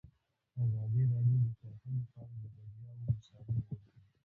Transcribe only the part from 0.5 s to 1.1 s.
ازادي